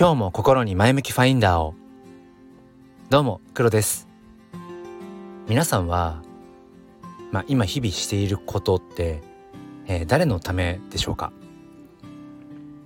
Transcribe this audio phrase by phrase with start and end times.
[0.00, 1.74] 今日も心に前向きファインダーを。
[3.10, 4.06] どうも黒です。
[5.48, 6.22] 皆さんは
[7.32, 9.20] まあ、今日々していることって、
[9.88, 11.32] えー、誰のためでしょうか？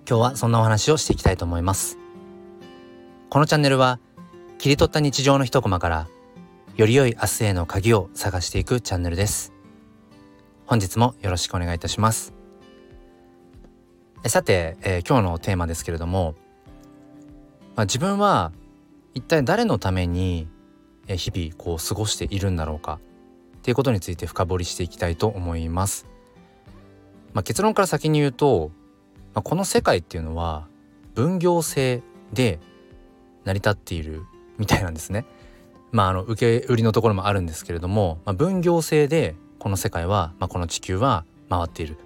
[0.09, 1.99] 今日はそんなお話をしていきたいと思います。
[3.29, 4.01] このチャンネルは
[4.57, 6.09] 切り取った日常の一コマから
[6.77, 9.53] より良い明日への鍵を探していくチャンネルです。
[10.65, 12.33] 本日もよろしくお願いいたします。
[14.25, 16.37] さて、えー、今日のテーマですけれども、
[17.75, 18.53] まあ、自分は
[19.15, 20.49] 一体誰のために
[21.07, 23.01] 日々こう過ごしているんだろうか？
[23.59, 26.07] っていうことについて深掘りしていきたいと思います。
[27.33, 28.71] まあ、結論から先に言うと、
[29.35, 30.67] まあ、この世界っていうのは
[31.15, 32.59] 分業制で
[33.45, 34.23] 成り立っている
[34.59, 35.25] みたいなんですね。
[35.93, 41.97] まあ、あの受け売りのところもあるんですけれども、まあ、分業制でこの世界は、まあ、この地球は回っている。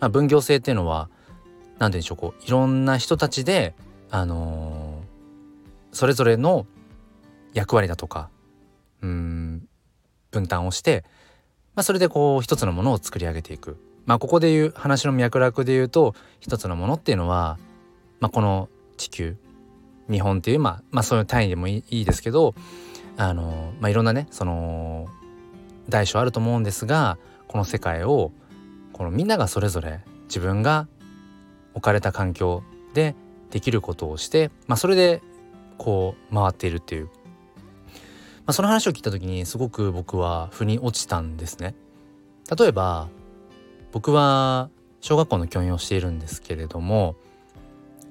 [0.00, 3.74] まあ、分業制っていうのは何て言うんでしょうこういろんな人たちで、
[4.10, 4.73] あのー、
[5.94, 6.66] それぞれの
[7.54, 8.28] 役割だとか
[9.02, 9.68] うん
[10.30, 11.04] 分担をして、
[11.74, 13.78] まあ、それでこう一つのものを作り上げていく。
[14.06, 17.58] まあここで言う話の脈絡で言うと一つのものっていうのは、
[18.20, 19.36] まあ、この地球
[20.10, 22.54] 日本っていうまあ、まあ、そういう単位でもいいですけど
[23.16, 25.08] あの、まあ、いろんなねその
[25.88, 27.16] 大小あると思うんですが
[27.48, 28.32] この世界を
[28.92, 30.86] このみんながそれぞれ自分が
[31.72, 33.14] 置かれた環境で
[33.50, 35.22] できることをして、まあ、それで
[35.78, 37.08] こう回っているっていう
[38.46, 41.74] まあ、その話を聞いた時にすごく僕は腑に落ちたんですね。
[42.58, 43.08] 例えば
[43.90, 44.68] 僕は
[45.00, 47.16] 小学校の教員をしているんですけれども、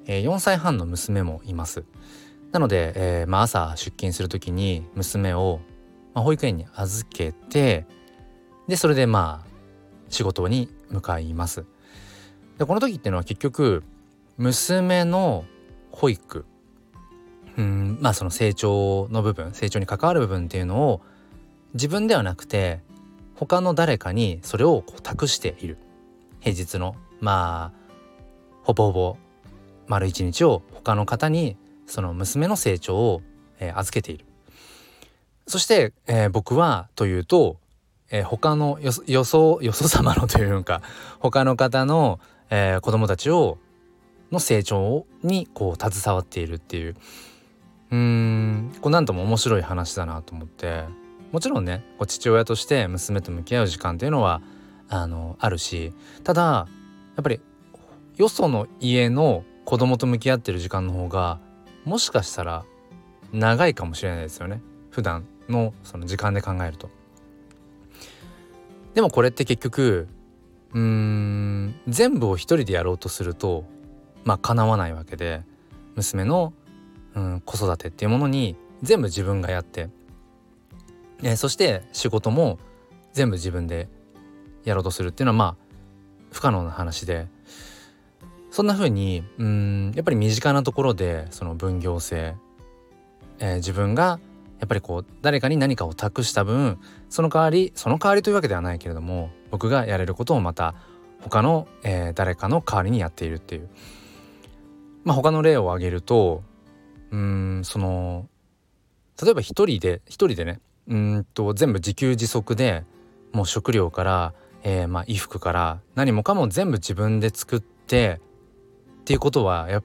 [0.08, 1.86] えー、4歳半の娘もいます。
[2.52, 5.60] なので、えー、まあ、朝出勤する時に娘を、
[6.16, 7.86] まあ、保育園に預けて
[8.68, 9.48] でそれでまあ
[10.10, 11.66] 仕事に向かいます。
[12.58, 13.84] でこの時っていうのは結局
[14.38, 15.46] 娘の
[15.92, 16.46] 保育
[17.58, 21.02] うんまあその成長の部分成長に関わる部分っていうのを
[21.74, 22.82] 自分ではなくて
[23.36, 25.78] 他の誰かにそれをこう託している。
[26.40, 27.84] 平日のまあ
[28.64, 29.18] ほぼほぼ
[29.88, 33.22] 丸一日を他の方にその娘の成長を、
[33.60, 34.26] えー、預けている。
[35.48, 37.58] そして、えー、僕はというと、
[38.10, 40.82] えー、他のよよそよそ様の というか
[41.20, 42.20] 他の方の、
[42.50, 43.58] えー、子供たちを
[44.32, 46.96] の成長にこう携わっているっていう。
[47.94, 48.76] うーん。
[48.82, 50.86] こうなんとも面白い話だなと思って。
[51.34, 54.44] もちろんねこう父親として娘と向き合う時間っていうのは
[54.88, 55.92] あのあるし
[56.24, 56.68] ただ
[57.16, 57.42] やっぱり
[58.18, 61.40] よその家の子供と向き合ってる時間の方が
[61.86, 62.66] もしかしたら
[63.32, 64.62] 長いかもしれないですよね。
[64.92, 66.92] 普段のその時間で考えると。
[68.94, 70.08] でもこれって結局
[70.74, 73.66] うーん全部を一人でやろうとすると
[74.24, 75.42] まあ叶わないわけで
[75.96, 76.54] 娘の
[77.16, 79.90] うん、子育てっていうものに全部自分がやって、
[81.22, 82.60] え、そして仕事も
[83.14, 83.88] 全部自分で
[84.66, 85.56] やろうとするっていうのはまあ
[86.32, 87.28] 不可能な話で。
[88.54, 92.36] そんな風にうんやっぱり身近なところでその分業制、
[93.40, 94.20] えー、自分が
[94.60, 100.76] やっぱりこう誰かに何かを託した分その代わりその代わりというわけではないけれども僕がやれることをまた
[101.22, 103.70] 他の、えー、誰かの代わりにやっているっていう。
[105.04, 106.44] まあ他の例を挙げると
[107.14, 108.28] うんその
[109.22, 112.84] 例えば一人で一人でねうんと全部自給自足で
[113.32, 118.20] もう食料から、えー、まあ衣服から何もかも全部自分で作って
[119.02, 119.84] っていうことはや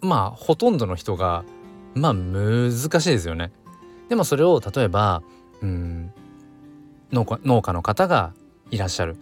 [0.00, 1.44] まあほとんどの人が
[1.94, 3.50] まあ難しいですよね。
[4.08, 5.22] でもそれを例えば
[5.62, 6.12] うん
[7.12, 8.32] 農家農家の方が
[8.70, 9.16] いらっしゃる、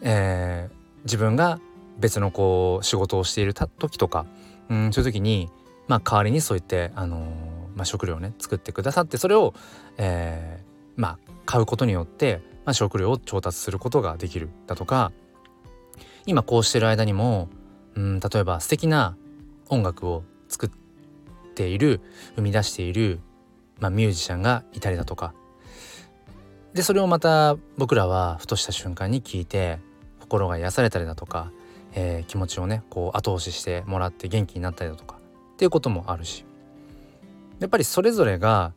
[0.00, 1.60] えー、自分が
[2.00, 4.26] 別のこう仕事をしている時とか
[4.68, 5.48] うんそういう時に
[5.88, 9.54] まあ、代わりにそういって、あの、まあ、食料をね作ってくださってそれを、
[9.96, 15.12] えー、まあ、買うことによって、まあ、食料を調達することができるだとか
[16.26, 17.48] 今こうしてる間にも、
[17.94, 19.16] うん、例えば素敵な
[19.68, 20.70] 音楽を作っ
[21.54, 22.00] ている
[22.36, 23.20] 生み出している、
[23.80, 25.34] まあ、ミュージシャンがいたりだとか。
[26.74, 29.78] でそれをまた僕らはふとした瞬間に聞いて
[30.20, 31.52] 心が癒されたりだとか、
[31.92, 35.11] えー、気持ちをねこう後押ししてもらって元気になったりだとか
[35.62, 36.44] ていうこともあるし。
[37.60, 38.72] やっぱりそれぞれが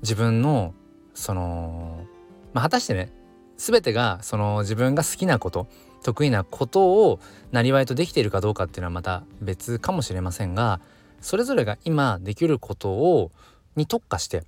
[0.00, 0.72] 自分の
[1.12, 2.06] その、
[2.54, 3.12] まあ、果たしてね
[3.58, 5.66] 全てがその自分が好きなこと
[6.02, 7.20] 得意なことを
[7.52, 10.80] なりわいとできているかどうかっていうのはまた別かもしれませんが
[11.20, 13.30] それぞれが今できることを
[13.74, 14.44] に特化して、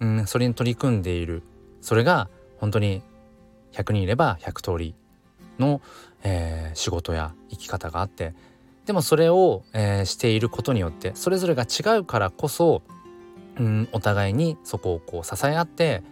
[0.00, 1.42] うん、それに取り組んでいる。
[1.82, 3.02] それが本当に
[3.72, 4.94] 100人いれば100通り
[5.58, 5.82] の、
[6.22, 8.34] えー、仕事や生き方があって
[8.86, 12.82] でもそれを、えー、していることによってそれぞれが違うからこそ、
[13.58, 16.02] うん、お互いにそこをこう支え合って、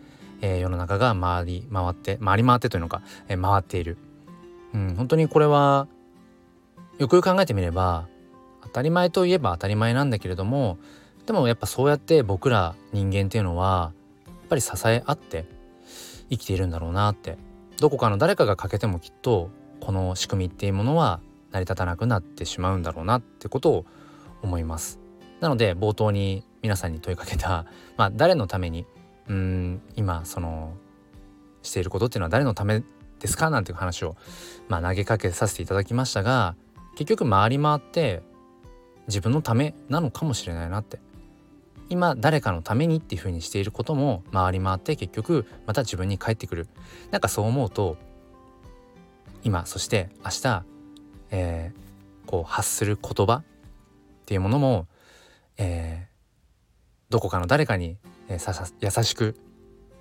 [0.40, 3.96] えー、世の中が回り回って回り回ってというのか、えー、回っている、
[4.74, 5.86] うん、本当にこれは
[6.98, 8.08] よくよく考えてみれば
[8.62, 10.78] 当たり前といえば当たり前なんだけれども
[11.26, 13.92] でもやっぱそうやって僕ら人間っていうのは
[14.26, 15.46] やっぱり支え合って
[16.28, 17.38] 生きているんだろうなって
[17.78, 19.50] どこかの誰かが欠けてもきっと
[19.80, 21.20] この仕組みっていうものは
[21.54, 23.86] 成り立たなくなってしまうんだろうなってことを
[24.42, 24.98] 思います。
[25.40, 27.64] なので冒頭に皆さんに問いかけた、
[27.96, 28.86] まあ、誰のために
[29.28, 30.74] うん今その
[31.62, 32.82] していることっていうのは誰のため
[33.20, 34.16] ですかなんていう話を、
[34.68, 36.56] まあ、投げかけさせていただきましたが
[36.96, 38.22] 結局回り回って
[39.06, 40.98] 自分のためなのかもしれないなって
[41.88, 46.66] 今誰かのためにっていう風にしていることも回り回って結局また自分に返ってくる
[47.10, 47.96] なんかそう思うと
[49.42, 50.64] 今そして明日、
[51.36, 53.42] えー、こう発する言葉っ
[54.26, 54.86] ていうものも、
[55.58, 57.96] えー、どこかの誰かに、
[58.28, 59.36] えー、優しく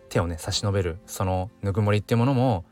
[0.10, 2.66] 手をね差し伸べるそのぬくもりっていうものも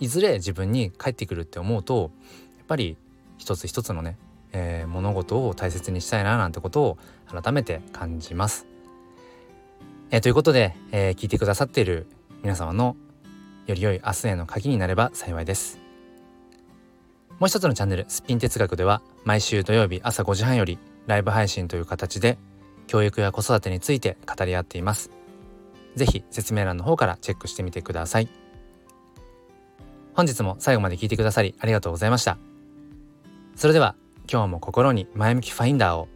[0.00, 2.10] いずれ自分に返ってくるって思うと
[2.58, 2.96] やっぱり
[3.38, 4.18] 一つ一つのね
[4.52, 6.98] えー、物事を大切にしたいななんてことを
[7.28, 8.66] 改めて感じます。
[10.10, 12.06] えー、ということで、えー、聞いてくださっている
[12.42, 12.96] 皆様の
[13.66, 15.79] より良い明日への鍵になれば幸いです。
[17.40, 22.38] もう一つのチャンネル「すっぴん哲学」では毎週土曜日朝5時半よりライブ配信という形で
[22.86, 25.10] 教育や子育てについて語り合っています。
[25.96, 28.28] ぜひ説明欄の方からチェックしてみてください。
[30.12, 32.36] 本日も最後まで聞いてくださりありがとうございました。
[33.56, 33.94] それでは
[34.30, 36.08] 今日も心に前向きファインダーを